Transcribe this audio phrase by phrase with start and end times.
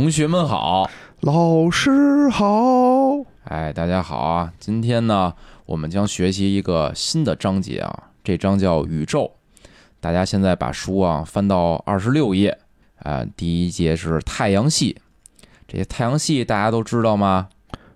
[0.00, 0.88] 同学们好，
[1.20, 4.50] 老师好，哎，大家好啊！
[4.58, 5.34] 今天呢，
[5.66, 9.30] 我们将学习一个新的章节啊，这章叫宇宙。
[10.00, 12.56] 大家现在把书啊翻到二十六页，
[13.02, 14.96] 啊，第一节是太阳系。
[15.68, 17.50] 这些太阳系大家都知道吗？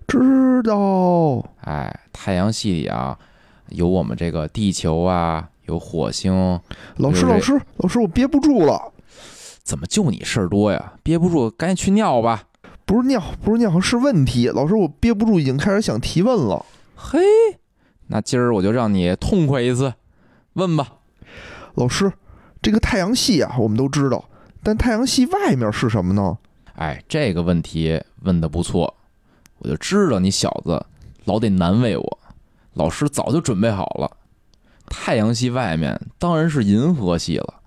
[0.06, 1.42] 知道。
[1.62, 3.18] 哎，太阳系里啊，
[3.70, 6.60] 有我们这个地球啊，有火星。
[6.98, 8.92] 老师，老师，老师，我憋不住了。
[9.64, 10.92] 怎么就你事儿多呀？
[11.02, 12.44] 憋不住，赶紧去尿吧。
[12.84, 14.48] 不是尿，不是尿，是问题。
[14.48, 16.64] 老师，我憋不住，已经开始想提问了。
[16.94, 17.18] 嘿，
[18.08, 19.94] 那今儿我就让你痛快一次，
[20.52, 20.92] 问吧。
[21.76, 22.12] 老师，
[22.60, 24.22] 这个太阳系啊，我们都知道，
[24.62, 26.36] 但太阳系外面是什么呢？
[26.74, 28.94] 哎，这个问题问的不错，
[29.60, 30.84] 我就知道你小子
[31.24, 32.18] 老得难为我。
[32.74, 34.10] 老师早就准备好了，
[34.86, 37.62] 太阳系外面当然是银河系了。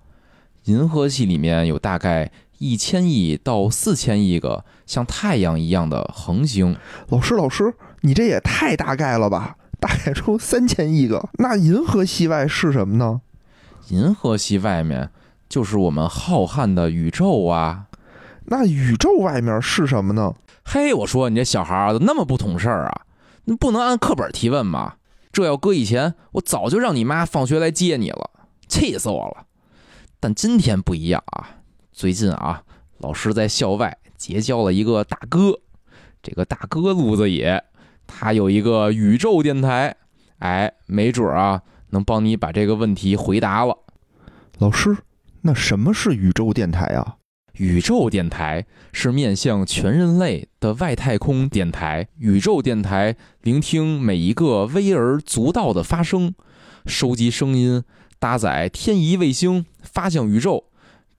[0.68, 6.76] 银河系里面有大概一千亿到四千亿个像太阳一样的恒星。
[7.08, 9.56] 老师，老师，你这也太大概了吧？
[9.80, 11.30] 大概出三千亿个。
[11.40, 13.22] 那银河系外是什么呢？
[13.90, 15.10] 银河系外面
[15.48, 17.86] 就是我们浩瀚的宇宙啊。
[18.48, 20.34] 那宇宙外面是什么呢？
[20.66, 23.02] 嘿，我说你这小孩儿怎么那么不懂事儿啊？
[23.46, 24.96] 你不能按课本提问吗？
[25.32, 28.32] 这要搁以前，我早就让你妈放学来接你了，
[28.68, 29.47] 气死我了。
[30.20, 31.62] 但今天不一样啊！
[31.92, 32.64] 最近啊，
[32.98, 35.60] 老师在校外结交了一个大哥，
[36.24, 37.64] 这个大哥路子野，
[38.08, 39.96] 他有一个宇宙电台，
[40.40, 43.78] 哎，没准啊，能帮你把这个问题回答了。
[44.58, 44.98] 老师，
[45.42, 47.18] 那什么是宇宙电台啊？
[47.54, 52.08] 宇宙电台是面向全人类的外太空电台。
[52.18, 56.34] 宇宙电台聆听每一个微而足道的发声，
[56.86, 57.84] 收集声音。
[58.20, 60.66] 搭载天仪卫星发向宇宙，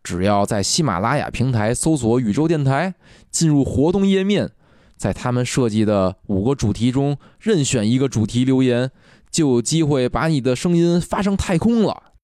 [0.03, 2.95] 只要在喜马拉雅平台搜索“宇宙电台”，
[3.31, 4.51] 进入活动页面，
[4.97, 8.91] 在他们设计的五个主题中任选一个主题留言，
[9.31, 12.15] 就有机会把你的声音发上太空了。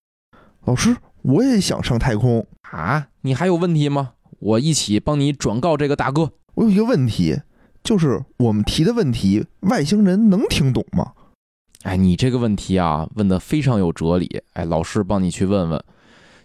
[0.65, 3.09] 老师，我也想上太空啊！
[3.21, 4.13] 你还有问题吗？
[4.41, 6.33] 我一起帮你转告这个大哥。
[6.55, 7.41] 我有一个问题，
[7.83, 11.13] 就是我们提的问题，外星人能听懂吗？
[11.85, 14.43] 哎，你这个问题啊，问的非常有哲理。
[14.55, 15.85] 哎，老师帮你去问问，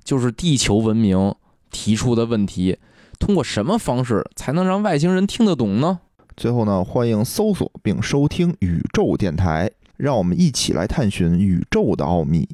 [0.04, 1.34] 就是地球文明
[1.72, 2.78] 提出的问题，
[3.18, 6.00] 通过什么方式才能让外星人听得懂呢？
[6.36, 12.50] 最后呢，欢迎搜索并收听宇宙电台，让我们一起来探寻宇宙的奥秘。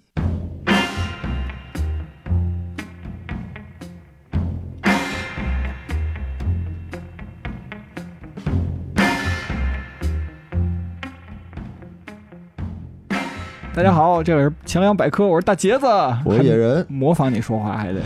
[13.76, 15.86] 大家好，这里是前粮百科，我是大杰子，
[16.24, 18.00] 我是野人，模仿你说话还得，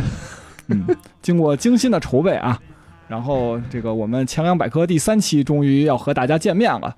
[0.70, 0.84] 嗯，
[1.22, 2.60] 经过精心的筹备啊，
[3.08, 6.96] 然后这个我们前粮百科第三期终于要和大家见面了，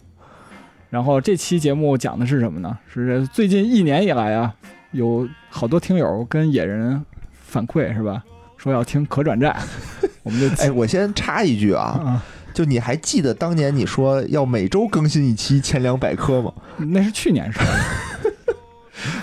[0.89, 2.77] 然后这期节目讲的是什么呢？
[2.87, 4.55] 是最近一年以来啊，
[4.91, 8.23] 有好多听友跟野人反馈是吧？
[8.55, 9.53] 说要听可转债，
[10.23, 16.53] 我们就哎，我先插一句啊，就你还记得当年你说要每周更新一期钱粮百科吗？
[16.77, 18.10] 那是去年说的。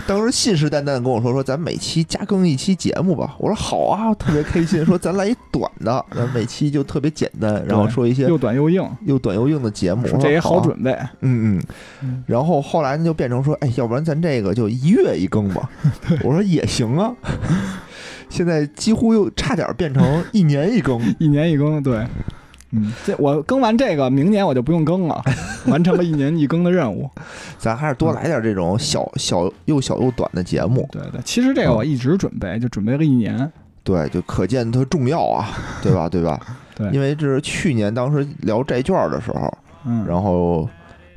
[0.07, 4.85] 当时信誓旦旦跟我说说咱每期加更一期节目吧，我说好啊，特别开心。
[4.85, 10.93] 说咱来一短的，咱每期就特别简单，然后说一些又短又硬、又短又硬的节目，这也好准备。
[11.21, 11.63] 嗯
[12.03, 12.25] 嗯。
[12.27, 15.69] 然后后来呢，就变成说，哎，要不然咱这个就一月一更吧。
[16.23, 17.13] 我说也行啊。
[18.31, 22.07] 现在几乎又差点变成一年一更，一年一更，对。
[22.71, 25.23] 嗯，这我更完这个，明年我就不用更了，
[25.67, 27.09] 完成了一年一更的任务。
[27.59, 30.87] 咱还是多来点这种小小又小又短的节目。
[30.93, 33.51] 对对，其实这个我一直准备，就准备了一年。
[33.83, 35.49] 对，就可见它重要啊，
[35.83, 36.09] 对吧？
[36.11, 36.39] 对吧？
[36.77, 40.69] 对，因为这是去年当时聊债券的时候，嗯，然后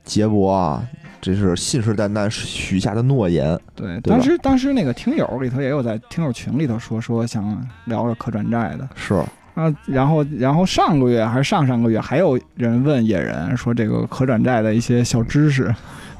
[0.05, 0.81] 杰博啊，
[1.19, 3.59] 这是信誓旦旦许下的诺言。
[3.75, 7.43] 对，当时当时那个听友里头也有在听友群里头说说想
[7.85, 9.21] 聊聊可转债的，是。
[9.53, 15.73] 啊，然后，然后上个月还是上上个月，还有人问野人说这个可转债的一些小知识，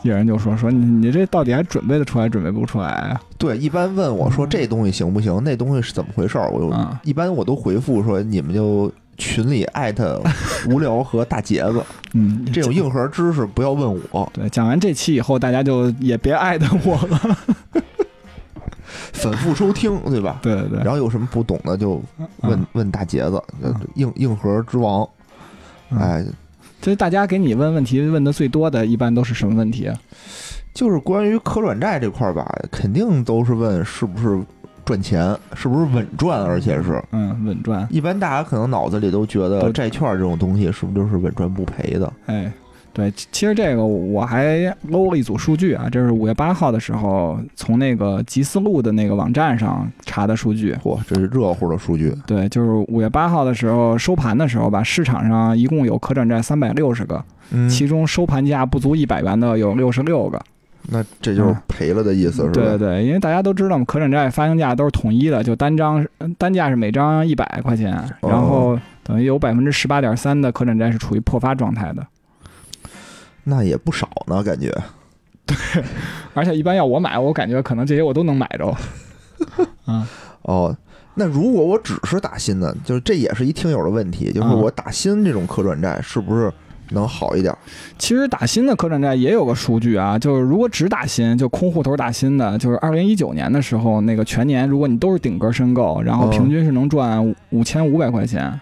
[0.03, 3.21] 野人就说说你你这到底还准备得出来，准备不出来啊？
[3.37, 10.21] 对，一般问我说这东西行不行，那东西是怎么回事儿，我就一般我都回复说你们就群里艾特
[10.69, 11.81] 无聊和大杰子，
[12.13, 14.29] 嗯，这种硬核知识不要问我。
[14.33, 17.37] 对，讲完这期以后，大家就也别艾特我了。
[19.13, 20.39] 反复收听，对吧？
[20.41, 20.79] 对对对。
[20.79, 22.01] 然后有什么不懂的就
[22.41, 23.41] 问问大杰子，
[23.95, 25.07] 硬硬核之王。
[25.89, 26.23] 哎，
[26.81, 29.97] 就是大家给你问问题问的最多的一般都是什么问题啊？
[30.73, 34.41] 就是关于可转债这块儿吧，肯定都是问是不是
[34.85, 36.41] 赚钱，是不是稳赚？
[36.41, 37.85] 而且是嗯，稳赚。
[37.91, 42.13] 一般大家可能脑子里都觉得债券这种东西是不是就是稳赚不赔的？
[42.27, 42.49] 哎，
[42.93, 50.73] 对，其其实这个我还搂了一组数据啊，这是五月八号的时候从那个吉思路的那个网站上查的数据。
[50.83, 52.13] 嚯，这是热乎的数据。
[52.27, 60.41] 对，就是五月八号的时候收盘的时候吧，市场上一共有可转债三百六十个，嗯，其中收盘价不足一百元的有六十六个。
[60.89, 62.51] 那这就是赔了的意思，是吧？
[62.53, 66.05] 对对对，因为大家都知道嘛，可转债发行价都是统一的，就单张
[66.37, 72.05] 单价是每张一百块钱，然后等于有百分之十八点三的可转债是处于破发状态的。
[73.43, 74.71] 那也不少呢，感觉。
[75.45, 75.55] 对
[76.33, 78.67] 而且一般要我买，我感觉可能这些我都能买着。
[79.85, 80.07] 啊，
[80.43, 80.75] 哦，
[81.15, 86.51] 那如果我只是打新的，就是这也是一听友的问题，就是嗯我打新这种可转债是不是
[86.91, 87.53] 能好一点？
[87.97, 98.57] 其实打新的可转债也有个数据啊，就是如果只打新，就空户头打新的，就是二零一九年的时候，那个全年如果你都是顶格申购，然后平均是能赚五千五百块钱，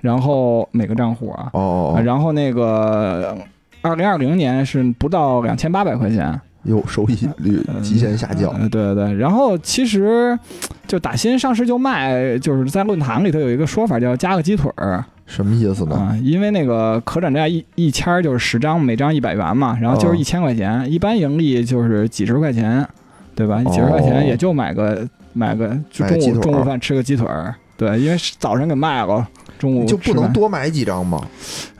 [0.00, 3.36] 然后每个账户啊，哦哦，然后那个
[3.82, 8.50] 二零二零年是不到两千八百块钱，有，收益率极限下降。
[8.52, 9.14] 呃，对对对。
[9.14, 10.38] 然后其实
[10.86, 15.96] 就打新上市就卖，就是在论坛里头有一个说法叫加个鸡腿儿什么意思呢？
[15.96, 22.86] 啊，因为那个可转债一一签儿就是十张，每张一百元嘛，然后就是哦一千块钱，一般盈利就是几十块钱，
[23.34, 23.62] 对吧？
[23.64, 29.26] 哦几十块钱也就买个买个就中午中午饭吃个鸡腿儿，对，因为早晨给卖了。
[29.60, 31.20] 中午就不能多买几张吗？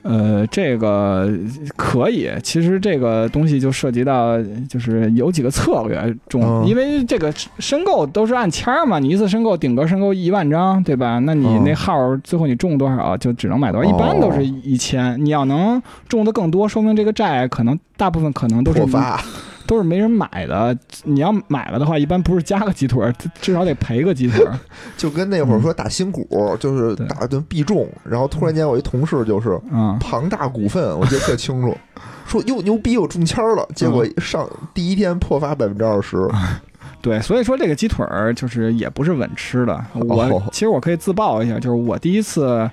[0.02, 1.30] 呃，这个
[1.76, 4.38] 可以，其实这个东西就涉及到，
[4.68, 11.18] 就是有几个策略中，嗯因为这个申购都是按签儿嘛，你一次申购顶格申购一万张，对吧？
[11.20, 15.22] 那你嗯那号儿最后你中多少就只能买多少，哦一般都是一千。
[15.22, 19.22] 你要能中的更多，说明这个债可能大部分可能都是破发
[19.70, 20.76] 都是没人买的。
[21.04, 23.08] 你要买了的话，一般不是加个鸡腿，
[23.40, 24.44] 至少得赔个鸡腿。
[24.98, 26.26] 就跟那会儿说打新股，
[26.58, 31.76] 就是打一顿必中，然后突然间我一同事就是嗯，庞大股份，我记得特清楚，
[32.26, 34.44] 说哟牛逼，我中签了，结果上
[34.74, 36.28] 第一天破发百分之二十，
[37.00, 39.84] 对，所以说这个鸡腿儿就是也不是稳吃的。
[39.94, 42.68] 我、哦其实我可以自曝一下，就是我第一次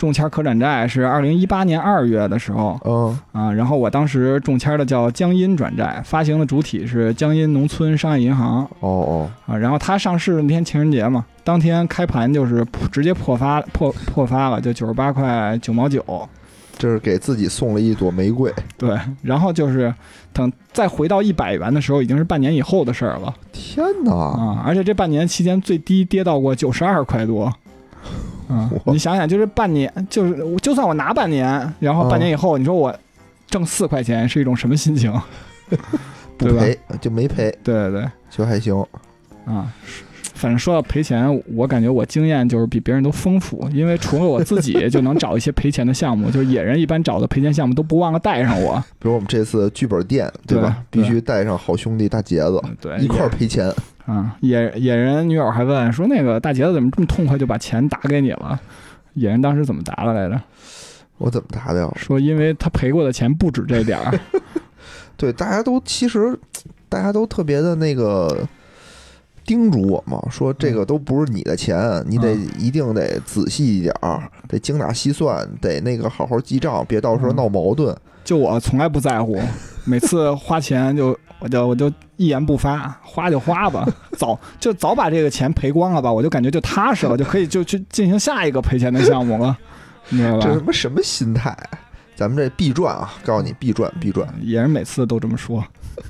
[0.00, 16.02] 中签可转债是二零一八年二月的时候嗯啊，然后我当时中签的叫江阴转债，发行的主体是江阴农村商业银行哦哦，啊，然后它上市那天情人节嘛，当天开盘就是直接破发破破发了，就九十八块九毛九。
[16.78, 19.94] 这是给自己送了一朵玫瑰，对，然后就是
[20.32, 23.34] 等再回到一百元的时候，已经是半年以后的事儿了。
[23.52, 24.14] 天哪！
[24.14, 27.52] 啊，而且这半年期间最低跌到过九十二块多。
[28.50, 31.46] 啊， 哇你想想，就是半年，就是就算我拿半年，
[31.78, 32.94] 然后半年以后，你说我
[33.46, 35.12] 挣四块钱是一种什么心情？
[36.36, 38.74] 不赔就没赔，对对对，就还行。
[39.44, 39.72] 啊，
[40.40, 48.82] 反正说到赔钱，我感觉我经验就是比别人都丰富，因为除了我自己就能找一些赔钱的项目， 就是野人一般找的赔钱项目都不忘了带上我。
[48.98, 50.82] 比如我们这次剧本店，对吧？
[50.90, 53.70] 对必须带上好兄弟大杰子对，一块儿赔钱。
[54.06, 58.58] 啊，野野人女友还问说，那个大杰子怎么这么痛快就把钱打给你了？
[59.12, 60.40] 野人当时怎么答的来着？
[61.18, 61.92] 我怎么答的呀？
[61.96, 64.18] 说因为他赔过的钱不止这点儿。
[65.18, 66.34] 对，大家都其实
[66.88, 68.48] 大家都特别的那个
[69.50, 71.76] 叮嘱我嘛，说这个都不是你的钱，
[72.06, 77.92] 你得嗯一定得仔细一点儿，得精打细算，得那个好好记账，别到时候嗯闹矛盾。
[78.22, 79.40] 就我从来不在乎，
[79.84, 83.84] 每次花钱就我就我就一言不发，花就花吧，
[84.16, 89.58] 早就早把这个钱赔光了吧，我就感觉就踏实了，就可以就去进行下一个赔钱的项目了，
[90.10, 90.62] 你知道这他吧？
[90.66, 91.56] 妈什么心态？
[92.14, 93.12] 咱们这必赚啊！
[93.24, 94.28] 告诉你必赚必赚。
[94.42, 95.64] 也是每次都这么说，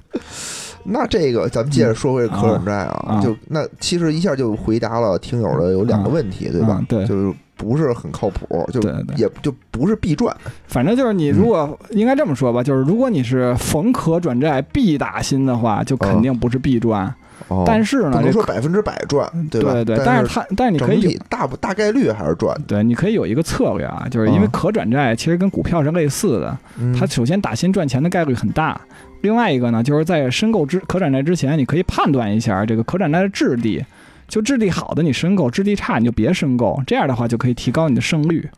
[0.91, 6.75] 那这个咱们接着说回可转债啊，啊就那其实一下就回答了听友的有两个问题，对吧？
[6.75, 8.81] 啊对就是不是很靠谱，就
[9.17, 10.35] 也就不是必赚。
[10.67, 17.13] 反正就是你如果、应该这么说吧，就是如果你是逢可转债必打新的话，就肯定不是必赚。
[17.49, 19.73] 哦，但是呢，不能说百分之百赚，对吧？
[19.73, 22.55] 对对，但但是它但是你可以大不大概率还是赚。
[22.67, 28.79] 对，你可以有一个策略啊，就是因为嗯可转债其实跟股票是类似的，嗯它首先打新赚钱的概率很大。
[29.23, 33.85] 另外一个呢，就是在申购之可转债之前，你可以判断一下这个可转债的质地，
[34.29, 38.49] 就质地好的你申购，质地差你就别申购，这样的话就可以提高你的胜率。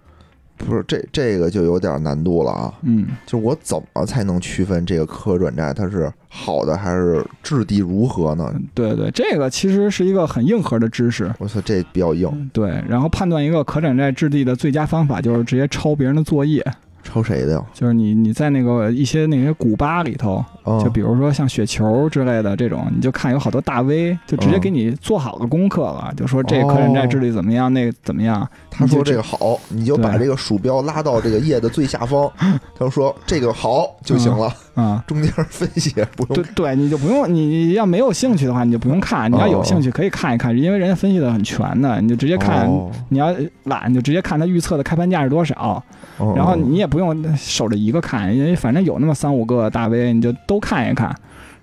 [0.59, 2.73] 不是这这个就有点难度了啊！
[2.83, 8.55] 嗯，就我怎么才能区分这个可转债它是好的还是质地如何呢？
[8.73, 11.33] 对对，这个其实是一个很硬核的知识。
[11.39, 12.51] 我操，这比较硬。
[12.53, 16.65] 对，然后判断一个可转债质地的最佳方法就是直接抄别人的作业。
[17.13, 17.63] 抄谁的呀？
[17.75, 28.49] 就是你你在那个一些那些古巴里头，啊，就比如说像雪球之类的这种，你就看有好多大 V 就直接给你做好了功课了，就说这个可转债治理怎么样，那个怎么样。
[28.71, 32.31] 他说这个好，你就把这个鼠标拉到这个页的最下方，
[32.75, 36.43] 他说这个好就行了， 啊、中间分析也不用。
[36.43, 42.67] 对对，你就不用，你要没有兴趣的话，你就不用看；你要有兴趣，可以看一看，因为人家分析的很全的，你就直接看。
[42.67, 45.83] 哦你要懒，你就直接看他预测的开盘价是多少，
[46.17, 51.15] 哦然后你也不用守着一个看，因为反正有那么三五个大 V，你就都看一看。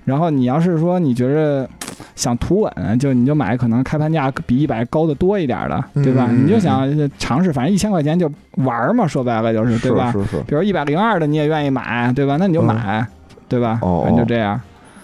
[0.05, 1.69] 然后你要是说你觉着
[2.15, 6.27] 想图稳，就你就买可能开盘价比一百高的多一点的，对吧？
[6.29, 6.87] 嗯你就想
[7.17, 10.11] 尝试，反正一千块钱就玩嘛，说白了就是，对吧？
[10.11, 12.37] 是是是，比如一百零二的你也愿意买，对吧？
[12.39, 13.05] 那你就买，
[13.47, 13.79] 对吧？
[13.81, 14.59] 哦反正就这样，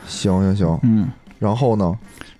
[0.07, 0.79] 行行行。
[0.83, 1.07] 嗯。
[1.39, 1.93] 然后呢？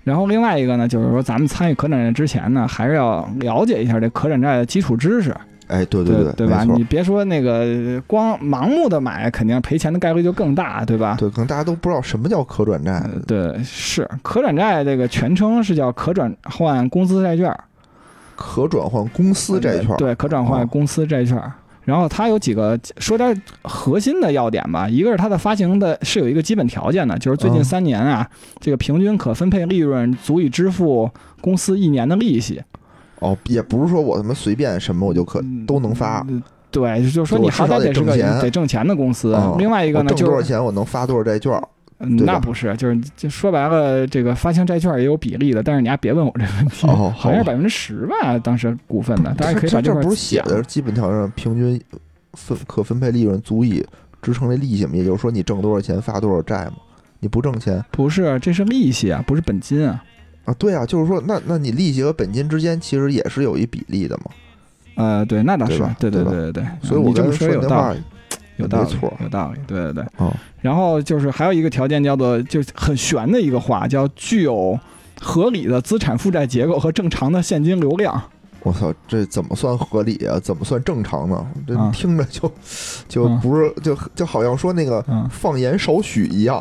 [0.03, 5.35] 然后另外一个呢，就是说咱们参与可转债之前呢，还是要了解一下这可转债的基础知识，
[5.67, 6.63] 哎，对对对，对吧？
[6.63, 11.15] 你别说那个光盲目的买，肯定赔钱的概率就更大，对吧？
[11.19, 17.55] 对，可能大家都不知道什么叫可转债呃，对，是可转债这个全称是叫可转换公司债券，
[18.35, 19.95] 可转换公司债券。
[19.97, 21.41] 对，可转换哦公司债券。
[21.83, 28.27] 然后它有几个说点核心的要点吧，一个是它的发行的是有一个基本条件的，就是最近嗯三年啊，
[28.59, 31.07] 这个平均可分配利润足以支付
[31.41, 32.59] 公司一年的利息。
[33.25, 36.19] 哦，也不是说我他妈随便什么我就可嗯都能发。
[36.29, 39.33] 呃对，就是说你好歹得得是个挣钱得挣钱的公司。
[39.33, 41.53] 嗯另外一个呢，我挣多少钱我能发多少债券？
[41.99, 51.81] 嗯那不是，就是就说白了，这个发行债券也有比例的，但是你还别问我这个问题，哦，好像是百分之十吧，当时股份的，当然可以把块这这不是写的基本条件上平均
[52.33, 53.81] 分可分配利润足以
[54.21, 54.91] 支撑这利息吗？
[54.95, 56.73] 也就是说你挣多少钱发多少债嘛？
[57.21, 60.03] 你不挣钱不是，这是利息啊，不是本金啊。
[60.45, 60.53] 啊？
[60.57, 64.31] 对啊，就是说那那你利息和本金之间其实也是有一比例的嘛。
[64.95, 66.63] 呃，对，那倒是对，对对对对。
[66.81, 68.01] 所以我这么说有道理，
[68.57, 70.03] 有道理，没错有道理，对对对。
[70.17, 74.79] 哦然后就是还有一个条件叫做，就很玄的一个话，叫具有
[75.21, 78.19] 合理的资产负债结构和正常的现金流量。
[78.65, 80.39] 我操，这怎么算合理啊？
[80.41, 81.45] 怎么算正常呢？
[81.67, 82.51] 这啊听着就
[83.07, 86.59] 就嗯不是就就好像说那个嗯，放盐少许一样，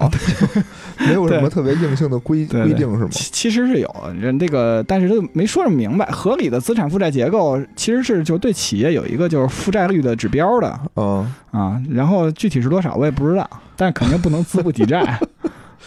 [1.01, 3.09] 没有什么特别硬性的规规定是吗？
[3.11, 6.05] 其其实是有人这个，但是都没说明白。
[6.11, 15.19] 合理的资产负债结构其实是就对企业有一个就是负债率的指标的嗯，啊，然后具体是多少我也不知道，但是肯定不能资不抵债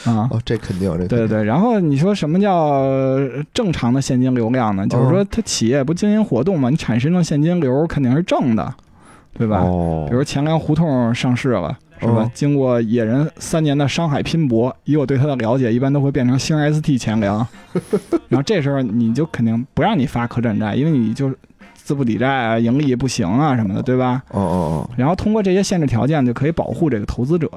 [0.06, 0.28] 啊。
[0.32, 3.18] 哦，这肯定，这肯定对对对，然后你说什么叫
[3.54, 4.86] 正常的现金流量呢？
[4.88, 8.74] 就是说，它企业不经营活动嘛，你产生的现金流肯定是正的，
[9.38, 9.62] 对吧？
[9.62, 12.24] 哦，比如钱粮胡同上市了，是吧？
[12.24, 17.46] 嗯经过野人三年的商海拼搏，以我对他的了解，一般都会变成星 ST 钱粮。
[18.30, 21.34] 然后这时候你就肯定不让你发可转债，因为你就
[21.74, 24.22] 资不抵债啊，盈利不行啊什么的，对吧？
[24.32, 27.50] 哦哦哦然后通过这些限制条件，就可以保护这个投资者。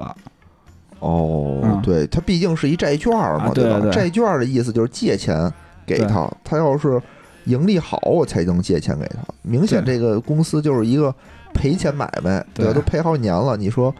[1.01, 5.51] 哦对，它毕竟是一债券嘛，对对对债券的意思就是借钱
[5.85, 7.01] 给他，他要是
[7.45, 9.17] 盈利好，我才能借钱给他。
[9.41, 11.13] 明显这个公司就是一个
[11.53, 13.93] 赔钱买卖，对都赔好几年了，你说。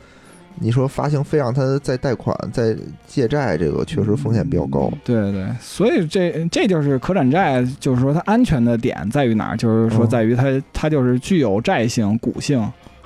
[0.59, 2.75] 你说发行非让他再贷款、再
[3.07, 4.91] 借债，这个确实风险比较高。
[5.01, 9.57] 对对对，所以这这就是可转债，就是说它安全的点在于哪儿？
[9.57, 12.61] 就是说嗯在于它它就是具有债性、股性，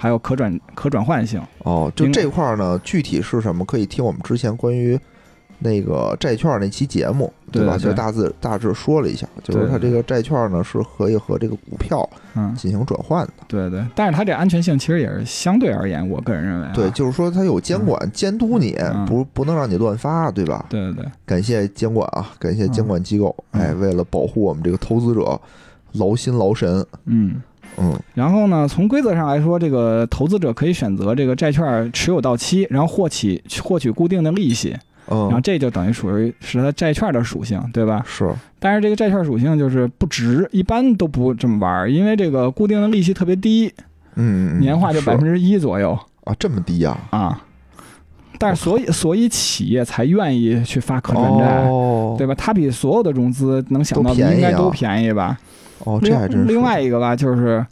[0.06, 1.42] 还有可转可转换性。
[1.64, 3.66] 哦，就这块儿呢，具体是什么？
[3.66, 5.00] 可以听我们之前关于
[5.58, 7.34] 那个债券那期节目，吧？
[7.52, 13.34] 对吧就大致大致说了一下，就是它这个债券呢是可以和这个股票嗯，进行转换的。
[13.48, 20.68] 对对，但是它这安全性其实也是相对而言，我个人认为、啊，对，就是说它有监管监督你，嗯不不能让你乱发，对吧？
[20.70, 25.42] 对对对，感谢监管啊，感谢监管机构，嗯哎，为了保护我们这个投资者，
[25.94, 26.86] 劳心劳神。
[27.06, 27.42] 嗯。
[27.77, 34.70] 嗯，然后呢，从规则上来说，这个投资者可以选择这个债券持有到期，然后获取获取固定的利息，
[35.08, 38.03] 然后嗯，这就等于属于是它债券的属性，对吧？
[38.08, 43.74] 是，但是这个债券属性就是不值，一般都不这么玩儿，因为这个固定的利息特别低，
[44.15, 46.98] 嗯，嗯年化就百分之一左右啊，这么低呀？
[47.10, 47.41] 啊。
[48.38, 52.36] 但是所以所以企业才愿意去发可转债，哦，对吧？
[52.36, 55.39] 它比所有的融资能想到的应该都便宜吧？
[55.84, 56.46] 哦，这还真是。
[56.46, 57.65] 另另外一个吧，就是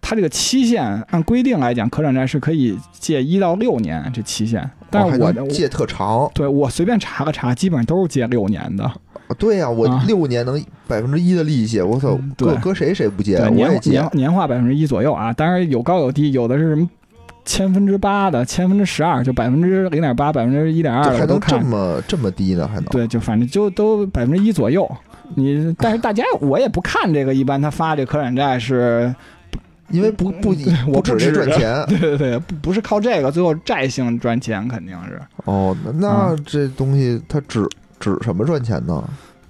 [0.00, 8.84] 它这个期限按规定来讲，可转债是可以借一到六年这期限，但我、能借特长，对我随便查了查，基本上都是借六年的。
[8.84, 13.38] 哦对呀，我啊六年能百分之一的利息，我操搁搁谁谁不借？
[13.48, 14.06] 年年。
[14.12, 16.86] 年化百分之一左右啊，当然有高有低，有的是什么
[17.44, 21.64] 千分之八的，千分之十二，就百分之零点八、百分之一点二这还能这的都看。
[21.64, 22.68] 么这么低呢？
[22.68, 22.84] 还能？
[22.86, 24.90] 对，就反正就都百分之一左右。
[25.34, 29.14] 你但是大家我也不看这个，一般他发这可转债是
[29.90, 35.20] 因为不不对我不止这不指着赚钱对对对，不不是靠这个，最后债性赚钱肯定是。
[35.44, 37.66] 哦，那这东西它指
[38.00, 39.02] 指什么赚钱呢？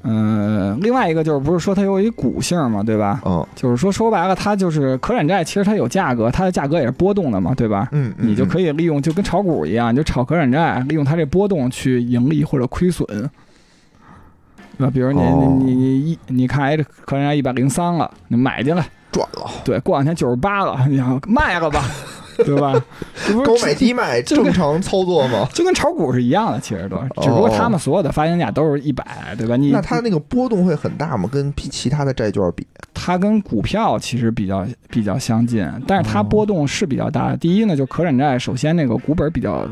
[0.04, 3.20] 嗯，另外一个就是不是说它有一股性嘛，对吧？
[3.24, 7.88] 嗯就是说说白了，它就是可转债，其实它有价格，它的价格也是波动的嘛，对吧？
[7.92, 13.06] 嗯，你就可以利用，就跟炒股一样，你就炒可转债，利用它这波动去盈利或者亏损，
[14.78, 14.90] 对吧？
[14.92, 21.84] 比如你、哦你你一你看，哎，这可转债一百零三了，你买进来，赚了，对，过两天九十八了，你想卖了吧，
[22.44, 22.72] 对吧？
[23.44, 25.46] 高买低卖 正常操作吗？
[25.54, 29.04] 就跟炒股是一样的，其实都，只不过他们所有的发行价都是一百，
[29.36, 29.56] 对吧？
[29.56, 31.28] 你那它那个波动会很大吗？
[31.30, 32.66] 跟比其他的债券比？
[32.94, 37.36] 它跟股票其实比较比较相近，但是它哦波动是比较大的。
[37.36, 39.66] 第一呢，就可转债，首先那个股本比较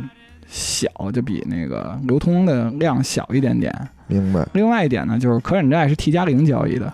[0.50, 3.72] 小，就比那个流通的量小一点点。
[4.08, 4.44] 明白？
[4.52, 6.92] 另外一点呢，就是可转债是 T 加零交易的，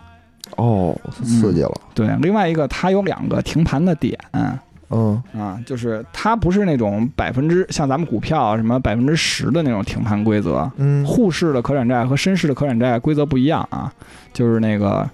[0.56, 0.94] 哦，
[1.24, 2.06] 刺激了，对。
[2.20, 4.18] 另外一个，它有两个停盘的点。
[4.88, 13.92] 嗯啊，就是它不是那种百分之像咱们股票什么百分之十的那种停盘规则，嗯沪市的可转债和深市的可转债规则不一样啊，
[14.32, 15.08] 就是那个，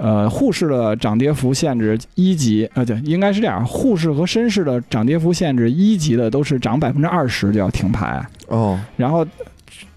[0.00, 9.26] 呃，沪市的涨跌幅限制一级，呃，对，应该是这样，沪市和深市的涨跌幅限制一级的都是涨百分之二十就要停牌，哦，然后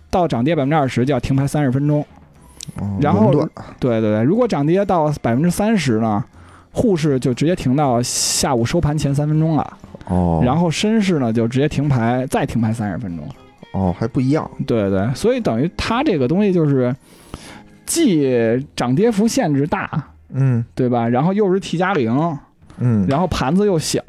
[0.09, 2.03] 到涨跌百分之二十就要停牌三十分钟。
[2.79, 3.31] 哦然后
[3.79, 6.23] 对对对，如果涨跌到百分之三十呢，
[6.71, 9.77] 沪市就直接停到下午收盘前三分钟了，
[10.07, 13.27] 哦，然后深市呢就直接停牌，再停牌三十分钟。
[13.73, 16.95] 哦还不一样，对对，所以等于它这个东西就是
[17.91, 20.63] 既涨跌幅限制大，嗯。
[20.73, 21.09] 对吧？
[21.09, 22.37] 然后又是 T 加零，
[22.77, 24.01] 嗯，然后盘子又小，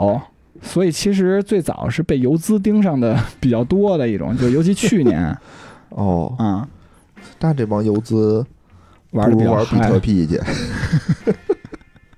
[0.62, 5.37] 所以其实最早是被游资盯上的比较多的一种，就尤其去年。
[5.91, 6.67] 哦，啊、
[7.39, 8.45] 但这帮游资
[9.11, 10.41] 玩的比较不如玩比特嗨，币去，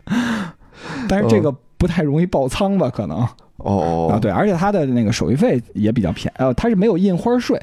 [1.09, 2.89] 但是这个不太容易爆仓吧？
[2.91, 3.19] 可能。
[3.19, 7.61] 啊，哦，对，而且它的那个手续费也比较便宜，呃，它是没有印花税。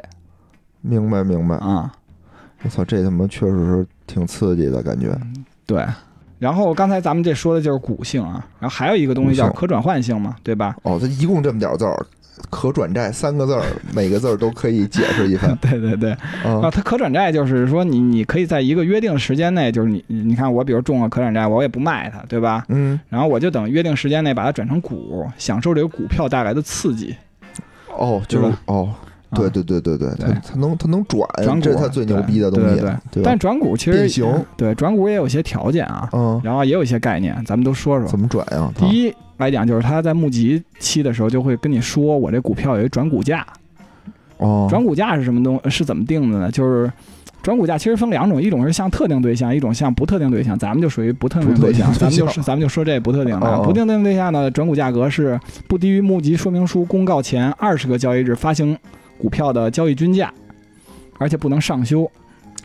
[0.81, 1.91] 明白明白，啊，
[2.63, 5.09] 我操，这他妈确实是挺刺激的感觉，
[5.65, 5.85] 对。
[6.39, 10.75] 然后刚才咱们这说的就是股性啊，然后还有一个东西叫可转换性嘛，对吧？
[10.81, 12.03] 哦，它一共这么点儿字儿，
[12.49, 13.61] 可转债三个字儿，
[13.93, 16.11] 每个字儿都可以解释一番 对对对，
[16.43, 22.65] 啊，啊，它可转债就是说你你可以在一个约定时间内，就是你你你看我比如中了可转债，我也不卖它，对吧？
[22.69, 27.15] 嗯，然后我就等约定时间内把它转成股，享受这个股票带来的刺激。
[27.95, 28.91] 哦，就是哦。
[29.33, 38.19] 对啊对对对对，对它它能它能转，转股这是它最牛逼的东西，对但转股其实变形对转股也有些条件啊，嗯，然后也有一些概念，咱们都说说怎。
[38.19, 38.71] 么转呀？
[38.77, 43.45] 第一来讲，就是他在募集期的时候就会跟你说，我这股票有一转股价，
[44.37, 46.51] 哦，转股价是什么东是怎么定的呢？
[46.51, 46.91] 就是
[47.41, 50.57] 转股价其实分两种，一种是向特定对象，一种向不特定对象。
[50.59, 53.57] 咱们就属于不特定对象，咱们就是咱们就说这不特定的。
[53.63, 58.77] 不特定对象呢转股价格是不低于募集说明书公告前二十个交易日发行
[59.21, 60.33] 股票的交易均价，
[61.19, 62.09] 而且不能上修。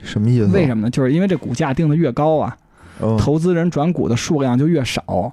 [0.03, 0.47] 什么意思？
[0.53, 0.90] 为什么呢？
[0.90, 2.57] 就是因为这股价定的越高啊，
[3.03, 5.31] 嗯投资人转股的数量就越少。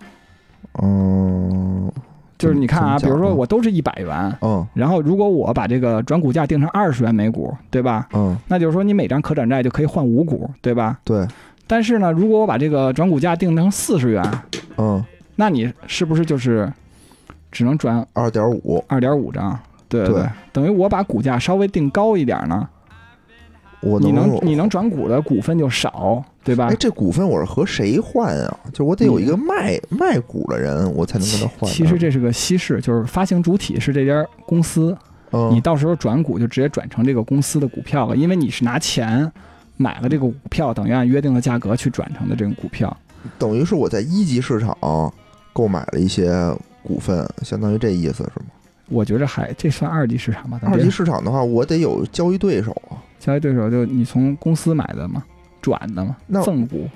[0.81, 1.91] 嗯，
[2.38, 8.07] 就是你看啊，比如说我都是一百元，嗯然后如果我把这个转股价定成二十元每股，对吧？
[8.13, 10.99] 嗯，那就是说你每张可转债就可以换五股，对吧？
[11.03, 11.27] 对，
[11.67, 14.23] 但是呢，如果我把这个转股价定成四十元，
[14.77, 15.03] 嗯，
[15.36, 16.71] 那你是不是就是
[17.51, 19.59] 只能转二点五，二点五张？
[20.01, 22.67] 对等于我把股价稍微定高一点呢，
[23.82, 26.75] 我你能能你能转股的股份就少，对吧哎，？
[26.79, 28.60] 这股份我是和谁换啊？
[28.73, 31.71] 就我得有一个卖卖股的人，我才能跟他换。
[31.71, 34.97] 其实这是个稀释，就是发行主体是这家公司，
[35.32, 39.29] 嗯，你到时候转股就直接转成这个公司的股票了，因为你是拿钱
[39.75, 42.95] 买了这个股票，等于按约定的价格去转成的这个股票。
[43.38, 44.77] 等于是我在一级市场
[45.51, 46.34] 购买了一些
[46.84, 48.45] 股份，相当于这意思是吗？
[48.89, 52.98] 我觉着还这算二级市场吧，二级市场的话，我得有交易对手啊。
[53.19, 55.24] 交易对手就你从公司买的嘛，
[55.62, 56.89] 转的嘛，那赠股、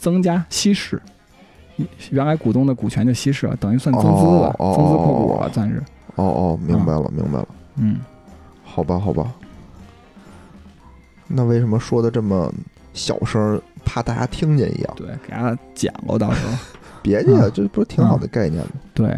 [0.00, 1.00] 增加稀释，
[2.10, 5.82] 原来股东的股权就稀释了，等于算增资了，增资扩股了，算是。
[6.16, 7.48] 哦哦，明白了，明白了。
[7.76, 7.96] 嗯，
[8.64, 9.32] 好吧，好吧。
[11.26, 12.52] 那为什么说的这么
[12.92, 14.94] 小声，怕大家听见一样？
[14.96, 16.52] 对，给大家讲过到时候。
[17.02, 18.70] 别介，嗯这不是挺好的概念吗？
[18.94, 19.14] 对，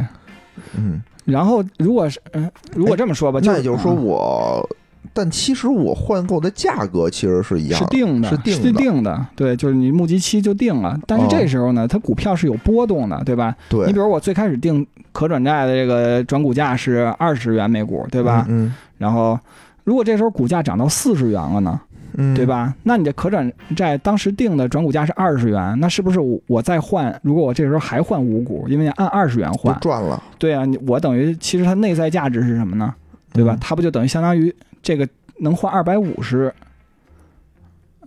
[0.75, 4.69] 嗯，然后如果是嗯，如果这么说吧，那也就是说嗯我，
[5.13, 10.99] 但其实我换购的价格其实是一样的，是定的，是定的定的，对，就是你募集期就定了。
[11.07, 13.55] 但是哦这时候呢，它股票是有波动的，对吧？
[13.69, 18.47] 对，你比如我最开始定可转债的这个转股价是二十元每股，对吧？
[18.49, 19.39] 嗯，然后
[19.85, 21.81] 如果这时候股价涨到四十元了呢，
[22.17, 22.45] 嗯，对？
[22.45, 22.75] 吧？
[22.83, 27.19] 那你这可转债当时定的转股价是二十元，那是不是我我再换？
[27.23, 32.95] 如果我这时候还换五股，因为你按二十元换，赚了，对啊，你我等于其实它内在价值是什么呢？
[33.33, 33.55] 对吧？
[33.55, 36.53] 嗯它不就等于相当于这个能换二百五十，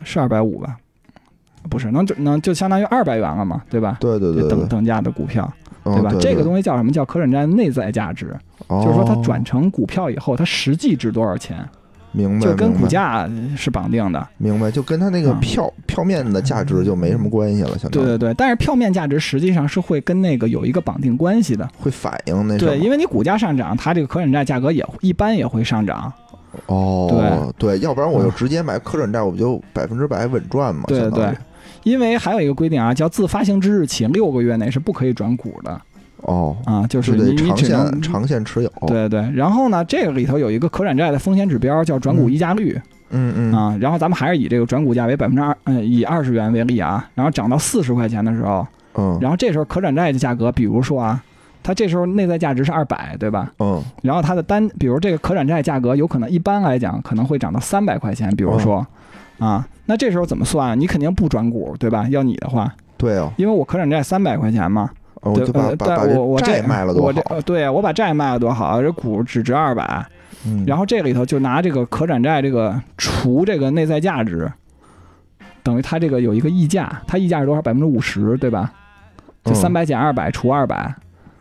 [0.03, 0.77] 是二百五吧？
[1.69, 3.97] 不是，能能就相当于二百元了嘛，对吧？
[3.99, 5.51] 对对对对等，等价的股票，
[5.83, 6.11] 嗯对吧？
[6.19, 8.35] 这个东西西叫什么叫可转债内在价值？
[8.69, 11.67] 就是说它转成股票以后，它实际值多少钱，哦
[12.11, 14.27] 明白，就跟股价是绑定的。
[14.37, 21.69] 明白，就跟他那个嗯票票面的价值就没什么关系了，相当于对对对，但是票面价值实际上是会跟那个有一个绑定关系的。
[21.79, 26.11] 会反映那对，因为你股价上涨，它这个可转债价格也一般也会上涨。
[26.65, 30.85] 哦，对要不然我就嗯直接买可转债，我不就百分之百稳赚嘛？
[30.87, 31.31] 对对，
[31.83, 35.79] 因为还有一个规定啊，叫自发行之日起六个月内是不可以转股的
[36.23, 39.21] 哦，啊，就就是你你长只能线长线持有，对对。
[39.33, 42.79] 然后呢，这个里头有一个可转债的风险指标叫转股溢价率
[43.11, 51.23] 嗯嗯啊，然后咱们还是以这个转股价为百分之二，嗯，以二十元为例啊，然后涨到四十块钱的时候，嗯然后这时候可转债的价格，比如说啊，
[51.63, 53.51] 它这时候内在价值是二百，对吧？
[53.59, 58.85] 嗯然后它的单，比如这个可转债价格有可能一般来讲可能会涨到三百块钱，比如说，
[59.39, 60.79] 啊，那这时候怎么算？
[60.79, 62.07] 你肯定不转股，对吧？
[62.09, 70.05] 要你的话，对哦，因为我可转债三百块钱嘛，哦我对，就把呃，把把我我这债卖了多好，我这呃对我把债卖了多好，这股只值二百，
[70.45, 74.49] 嗯然后这里头就拿这个可转债这个除这个内在价值，
[75.61, 77.61] 等于它这个有一个溢价，它溢价是多少？
[77.61, 78.71] 百分之五十，对吧？
[79.43, 80.93] 就嗯三百减二百除二百，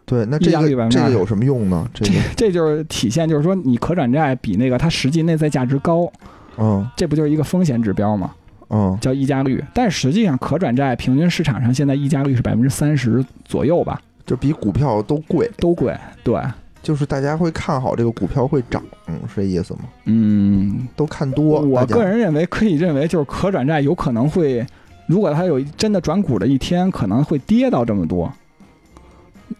[0.05, 1.89] 对，那溢价率这个百分之二这个有什么用呢？
[1.95, 6.11] 这这个这就是体现，就是说你可转债比那个它实际内在价值高，
[6.57, 8.33] 嗯这不就是一个风险指标吗？
[8.71, 9.63] 嗯叫溢价率。
[9.73, 15.97] 但实际上可转债平均市场上现在溢价率是百分之三十左右吧，就比股票都贵，都贵。
[16.23, 16.41] 对，
[16.83, 19.81] 就是大家会看好这个股票会涨，嗯，是这意思吗？
[20.05, 24.67] 嗯，都看多，我个人认为可以认为就是可转债有可能会，
[25.07, 28.33] 如果它有真的转股的一天，可能会跌到这么多。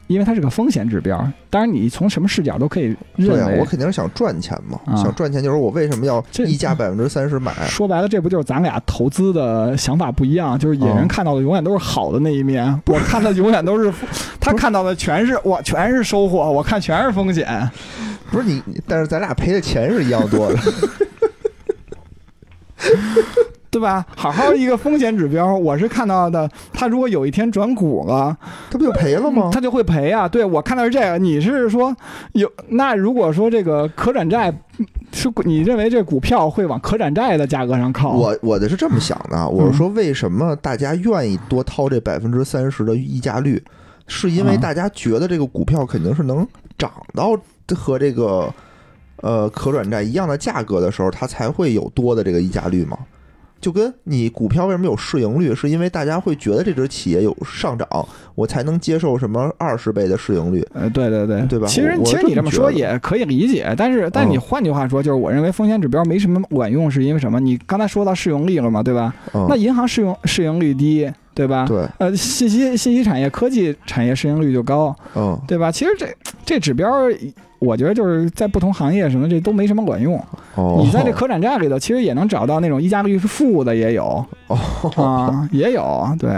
[0.07, 1.17] 因为它是个风险指标，
[1.51, 2.85] 当然你从什么视角都可以
[3.17, 7.53] 认对啊，为我肯定是想赚钱嘛，啊想赚钱就是我为什么要溢价百分之三十买？
[7.67, 10.59] 说白了，这不就是咱俩投资的想法不一样？
[10.59, 13.93] 就是野人嗯看到的永远都是好的那一面， 我看的永远都是，
[14.41, 17.47] 他看到的全是我全是收获，我看全是风险。
[18.31, 20.59] 不是，你但是咱俩赔的钱是一样多的。
[23.79, 24.05] 对吧？
[24.17, 28.37] 好好一个风险指标，我是看到的，他如果有一天转股了，
[28.69, 29.51] 他不就赔了吗？
[29.53, 30.27] 他就会赔啊。
[30.27, 31.97] 对我看到是这个，你是说
[32.33, 34.53] 有那如果说这个可转债
[35.13, 38.15] 是你认为这股票会往可转债的价格上靠？
[38.15, 43.63] 我我的是这么想的，嗯我是说为什么大家愿意多掏这百分之三十的溢价率，
[44.09, 46.45] 是因为嗯大家觉得这个股票肯定是能
[46.77, 47.39] 涨到
[47.77, 48.53] 和这个
[49.19, 52.99] 呃可转债一样的价格的时候，它才会有多的这个溢价率嘛。
[53.61, 57.89] 就跟你股票为什么有市盈率，是因为大家会觉得这只企业有上涨，
[58.35, 60.65] 我才能接受什么二十倍的市盈率。
[60.73, 67.41] 呃，对对对，对吧其实其实你这么说也可以理解，但是但你嗯换句话说，就是我认为风险指标没什么管用，是因为什么？
[67.41, 69.13] 你刚才说到市盈率了嘛，对吧？
[69.35, 71.67] 嗯，那银行市盈市盈率低，对吧？
[71.67, 75.71] 对，呃，信息信息产业、科技产业市盈率就高，嗯，对吧？
[75.71, 76.07] 其实这
[76.45, 76.89] 这指标，
[77.59, 80.17] 我觉得就是在不同行业什么这都没什么管用。
[80.55, 84.57] 哦，你在这可转债里头，其实也能找到那种溢价率是负的，也有哦，
[84.97, 86.31] 啊，也有，对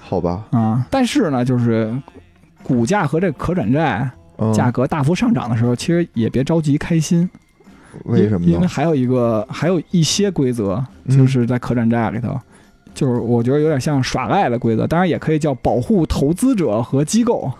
[0.00, 0.86] 好吧，啊。
[0.90, 1.92] 但是呢，就是
[2.62, 7.28] 股价和这可转债嗯，价格大幅上涨的时候，其实也别着急开心。
[8.04, 8.46] 为什么？
[8.46, 12.38] 因为还有一个，还有一些规则，嗯就是在可转债里头，
[12.94, 17.50] 就是我觉得有点像耍赖的规则，当然也可以叫保护投资者和机构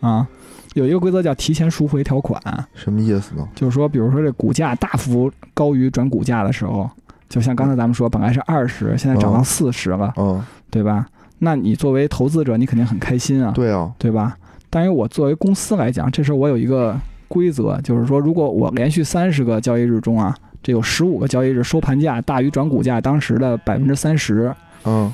[0.00, 0.26] 啊。
[0.74, 2.40] 有一个规则叫提前赎回条款，
[2.74, 3.48] 什么意思呢？
[3.54, 6.88] 就是说，比如说这股价大幅高于转股价的时候，
[7.28, 11.06] 就像刚才咱们说，本来是二十，现在涨到嗯四十了，嗯，对吧？
[11.38, 14.36] 那你作为投资者，你肯定很开心啊，对啊，对吧？
[14.68, 24.54] 但是我作为公司来讲，这时候我有一个规则，就是说，如果我连续三十个交易日中啊，这有十五个交易日收盘价大于转股价当时的百分之三十，
[24.84, 25.10] 嗯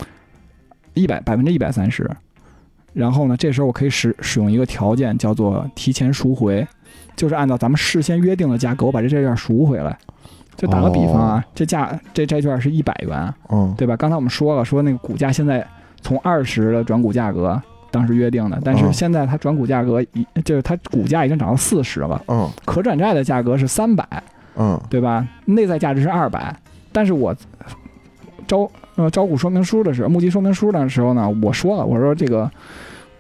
[0.95, 2.11] 一百百分之一百三十，
[2.97, 6.67] 然后呢，这时候我可以使使用一个条件，叫做提前赎回，
[7.15, 9.97] 就是按照咱们事先约定的价格，我把这债券赎回来。
[10.57, 13.95] 就打个比方啊，这价这债券是一百元，嗯对吧？
[13.95, 15.63] 刚才我们说了，说那个股价现在
[16.01, 24.09] 从二十的转股价格当时约定的，但是嗯现在它转股价格已就是它股价已经涨到四十了，嗯可转债的价格是三百，
[24.57, 25.29] 嗯对吧？
[25.45, 26.57] 内在价值是二百，
[26.91, 27.37] 但是我
[28.47, 32.51] 招呃招股说明书的时候，募集说明书的时候呢，我说了，我说这个。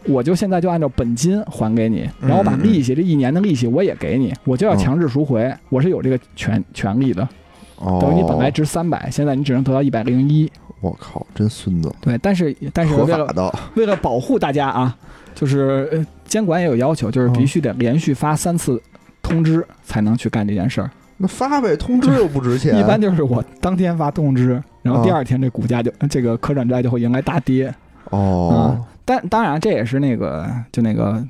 [0.08, 7.28] 我就现在就按照本金还给你，然后我把利息这一年的利息我也给你，我就要嗯强制赎回，我是有这个权权利的。
[7.76, 10.50] 哦，等于你本来值三百，现在你只能得到一百零一。
[10.80, 14.96] 我靠，真孙子，对，但是但是为了，为了保护大家啊，
[15.34, 18.80] 就是呃监管也有要求，就是必须得连续发三次
[19.22, 20.90] 通知才能去干这件事儿。
[21.16, 27.74] 那发呗，通知又不值钱， 一般就是我当天发通知，然后第啊二天这股价就这个可转债就会迎来大跌。
[28.10, 31.22] 哦，但当然这也是那个就那个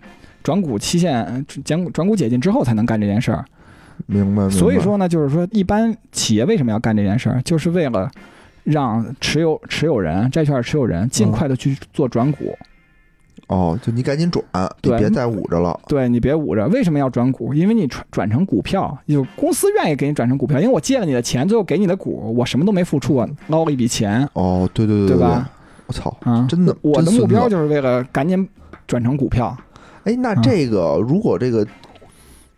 [0.42, 3.44] 转股期限减股转股解禁之后才能干这件事儿。
[4.06, 8.10] 明白，所以，说呢，就是说一般企业为什么要干这件事儿，就是为了
[8.62, 12.56] 让持有持有人债券持有人尽快的去做转股。
[13.48, 14.44] 哦，就你赶紧转，
[14.82, 17.54] 你对别再捂着了，对你别捂着，为什么要转股？
[17.54, 25.50] 因为你转转成股票，就公司愿意给你转成股票，因为我借了你的钱，最后给你的股，我什么都没付出，我捞了一笔钱哦，对对对对对吧？
[25.86, 26.46] 我操，啊！
[26.48, 28.48] 真的我的目标就是为了赶紧
[28.86, 29.56] 转成股票。
[30.04, 31.66] 哎，那嗯这个如果这个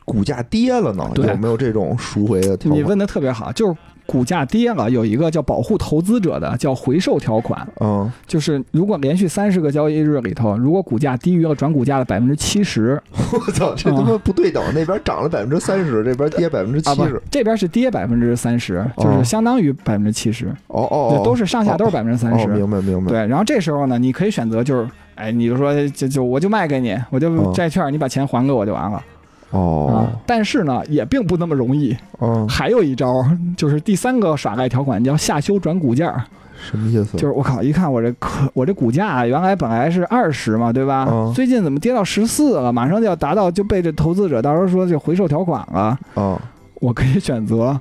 [0.04, 2.58] 股价跌了呢，有没有这种赎回的？
[2.64, 3.76] 你问的特别好，就是
[4.10, 22.46] 股价跌了，有一个叫保护投资者的叫回售条款，嗯，就是如果连续三十个交易日里头，如果股价低于了转股价的百分之七十我操，这他妈不对等，那边涨了百分之三十，这边跌百分之七十，，这边是跌百分之三十，就是相当于百分之七十，哦哦，都是上下都是百分之三哦，十。
[22.46, 27.52] 明白明白，对，然后这时候呢，你可以选择就是，哎，你就说就就我就卖给你，我就嗯。
[27.52, 29.02] 债券，你把钱还给我就完了
[29.50, 33.24] 哦啊。，但是呢，也并不那么容易，嗯，还有一招，
[33.56, 36.24] 就是第三个耍赖条款叫下修转股价，
[36.70, 37.16] 什么意思？
[37.16, 41.06] 就是我靠，一看我这可我这股价原来本来是二十嘛，对吧？
[41.10, 42.72] 嗯最近怎么跌到十四了？
[42.72, 45.98] 马上就要达到，就被这投资者到时候说就回售条款了。
[46.14, 46.40] 哦，
[46.74, 47.78] 我可以选择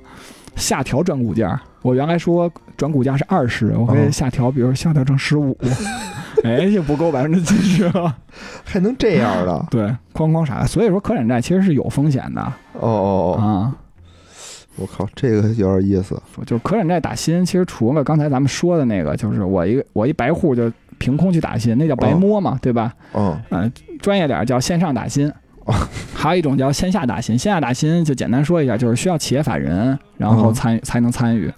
[0.56, 1.60] 下调转股价。
[1.82, 5.54] 我原来说转股价是二十，我可以嗯下调，比如下调成十五，
[6.44, 8.16] 哎，就不够百分之七十了。
[8.64, 9.66] 还能这样的？
[9.70, 9.82] 对，
[10.14, 10.64] 哐哐啥。
[10.64, 12.40] 所以说可转债其实是有风险的
[12.74, 13.76] 哦哦哦，啊。
[14.76, 16.14] 我靠，这个有点意思。
[16.46, 22.94] 就是可转债打新，其实除了刚才咱们说的那个，就是我一个我一白户就凭空去打新，那叫白摸嘛，对吧？
[23.12, 25.28] 嗯嗯、专业点儿叫线上打新
[25.64, 25.74] 哦。
[26.14, 31.52] 还有一种叫线下打新，线下打新就简单说一下，就是需要企业法人，然后嗯参与才能参与，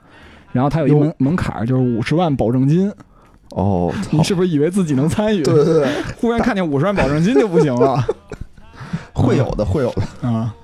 [0.52, 2.92] 然后它有一门门槛儿，就是五十万保证金。
[3.50, 5.42] 哦，你，是不是以为自己能参与？
[5.42, 5.88] 对对对，
[6.20, 8.00] 忽然看见五十万保证金就不行了
[9.12, 10.28] 会有的会有的。
[10.28, 10.54] 啊！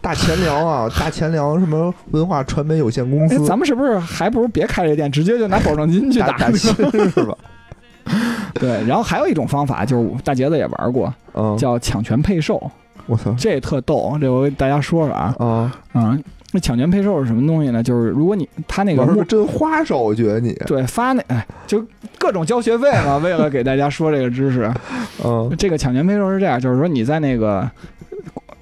[0.00, 6.74] 大钱粮啊，大钱粮什么文化传媒有限公哎，司，咱们是不是还不如别开这店，直接就拿保证金去打打呢新
[7.10, 7.36] 是吧？
[8.54, 12.70] 对，然后还有一种方法，就是大杰子也玩过，嗯，叫抢权配售，
[13.06, 14.16] 我操这也特逗。
[14.18, 15.72] 这我给大家说说啊，啊！
[15.94, 17.82] 嗯，那抢权配售是什么东西呢？
[17.82, 21.84] 就是如果你他那个真花哨，我觉得你，对发那哎，就
[22.18, 24.68] 各种交学费嘛，为了给大家说这个知识，
[25.24, 27.70] 嗯这个抢权配售是这样，就是说你在那个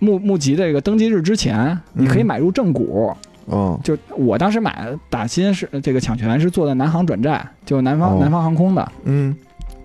[0.01, 3.11] 募募集这个登记日之前，你可以嗯买入正股。
[3.51, 9.35] 嗯就我当时买打新是这个抢权是做的南航转债，就南方、哦南方航空的，嗯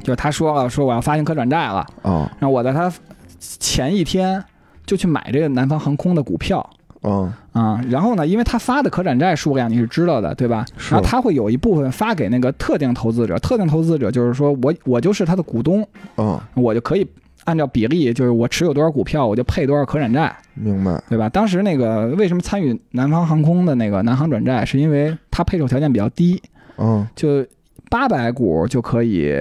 [0.02, 2.92] 就是他说了说我要发行可转债了，哦然后我在他
[3.40, 4.44] 前一天
[4.86, 6.70] 就去买这个南方航空的股票。
[7.04, 10.66] 嗯啊、然后呢，因为他发的可转债数量你是知道的，对吧？
[10.78, 15.88] 是然后他会有一部分发给那个特定投资者，特定投资者就是说我我就是他的股东，
[16.18, 17.06] 嗯，我就可以
[17.44, 21.00] 按照比例，就是我持有多少股票，我就配多少可转债，明白。
[21.10, 21.30] 对吧？
[21.30, 26.42] 当时那个为什么参与南方航空的那个南航转债，是因为它配售条件比较低，
[26.78, 27.46] 嗯就
[27.90, 29.32] 八百股就可以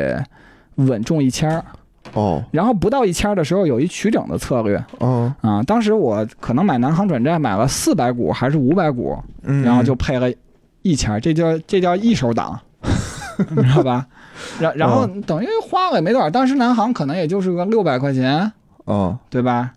[0.74, 1.64] 稳中一千儿，
[2.14, 5.62] 哦然后不到一千的时候有一取整的策略嗯啊。
[5.62, 10.30] 当时我可能买南航转债买了四百股还是五百股，嗯，然后就配了
[10.82, 12.58] 一千，这叫这叫一手党，
[13.56, 14.06] 你知道吧？
[14.58, 18.52] 然然后等于花了也没多少，当时南航可能也就是个六百块钱，
[18.86, 19.72] 嗯对吧？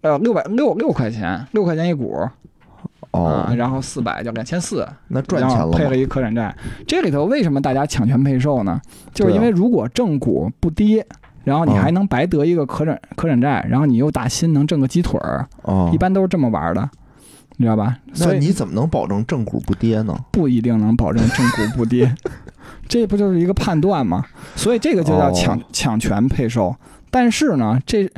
[0.00, 2.32] 呃，六百六六块钱，六块钱一股啊、
[3.10, 5.96] 哦，然后四百就两千四，那赚钱了配了？
[5.96, 6.54] 一可转债。
[6.86, 8.80] 这里头为什么大家抢权配售呢？
[9.12, 11.04] 就是因为如果正股不跌，
[11.44, 16.88] 然后你嗯还能白得一个可转可转债，然后你又打新能挣个鸡腿儿，哦，一般都是这么玩的，
[17.56, 17.96] 你知道吧？
[18.06, 20.16] 那所以你怎么能保证正股不跌呢？
[20.30, 22.14] 不一定能保证正股不跌，
[22.88, 24.24] 这不就是一个判断吗？
[24.56, 26.74] 所以这个就叫抢、哦抢权配售。
[27.10, 28.10] 但是呢，这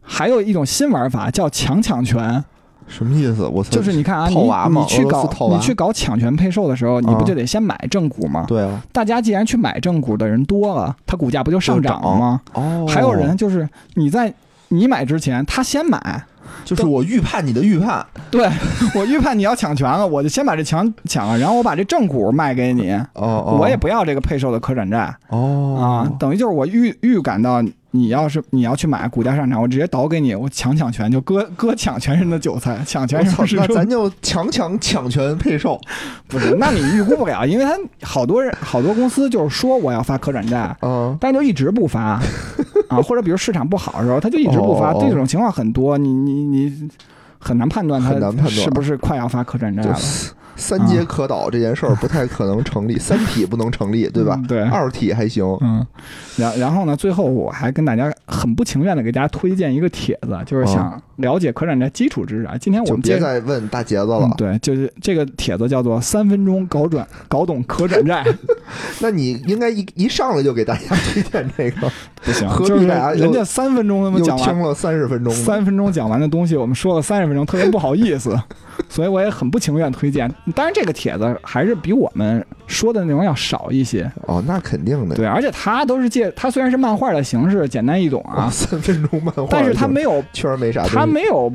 [0.00, 2.42] 还有一种新玩法叫强抢权，
[2.88, 3.46] 什么意思？
[3.46, 3.70] 我操！
[3.70, 8.44] 就是你看啊，你你去搞你去搞抢权配售的时候，你不啊就得先买正股吗？
[8.48, 12.40] 对啊，大家既然去买正股的人多了，它股价不就上涨了吗？
[12.54, 14.32] 哦，还有人就是你在
[14.68, 16.24] 你买之前，他先买，
[16.64, 18.48] 就是我预判你的预判，对
[18.94, 25.76] 我预判你要抢权了，我就先把这强抢了，然后我把这正股卖给你，哦哦，我也不要这个配售的可转债哦。
[25.78, 35.80] 啊，等于就是我预预感到你要是你要去买股价上涨，我直接倒给你，我抢抢权就割割抢权人的韭菜， 抢全我操，人是那咱就强抢抢权配售
[36.26, 36.54] 不是？
[36.58, 37.72] 那你预估不了，因为他
[38.06, 41.16] 好多人好多公司就是说我要发可转债，嗯。
[41.20, 42.20] 但就一直不发
[42.88, 46.88] 啊，或者比如市场不好的时候，他就一直不发，哦这种情况很多，你你你
[47.38, 48.12] 很难判断他
[48.48, 54.46] 是不是快要发可转债了，就是三阶可导这件事儿不太可能成立，三体不能成立，对吧嗯？
[54.46, 55.46] 对，二体还行。
[55.62, 55.86] 嗯，
[56.36, 62.56] 然然后呢，最后我还跟大家很不情愿的给大家推荐一个帖子，就是想了解可转债基础知识啊。
[62.60, 64.22] 今天我们别再问大杰子了。
[64.24, 68.24] 嗯对，就是这个帖子叫做“三分钟搞转搞懂可转债
[69.00, 71.90] 那你应该一一上来就给大家推荐这个，
[72.22, 72.84] ”，不行，何必
[73.20, 75.32] 人家三分钟他妈讲完听了三十分钟。
[75.32, 78.36] 三分钟讲完的东西，我们说了三十分钟，特别不好意思，
[78.88, 80.32] 所以我也很不情愿推荐。
[80.52, 85.14] 当然，这个帖子还是比我们说的内容要少一些，哦，那肯定的。
[85.14, 90.96] 对，而且它都是借，它虽然是漫画的形式，简单易懂哇，啊，三分钟漫画，但是它没有，确实没啥东西。
[90.96, 91.52] 它没有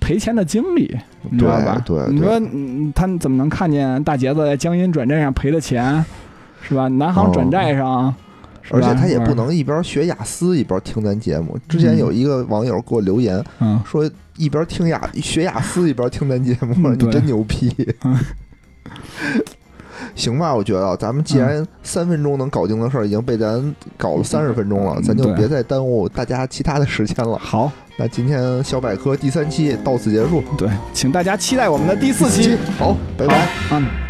[0.00, 0.96] 赔钱的经历，
[1.30, 1.82] 你知道吧？
[1.84, 6.04] 对对你说嗯他怎么能看见大杰子在江阴转债上赔的钱，
[6.62, 6.88] 是吧？
[6.88, 8.14] 南航转债上，
[8.70, 11.58] 而且他也不，能一边学雅思一边听咱节目。
[11.68, 14.08] 之前有一个网友给我留言嗯，说，
[14.40, 17.70] 一边听雅学雅思一边听咱节目，嗯你真牛逼
[18.04, 18.18] 嗯。
[20.16, 27.38] 行吧，我觉得咱们既然三分钟能搞定的事儿已经被咱搞了三十分钟了，嗯咱就别再耽误大家其他的时间了。
[27.38, 33.48] 好，那今天小百科第三期到此结束，对，请大家期待我们的第四期，好，拜拜。
[33.72, 34.09] 嗯。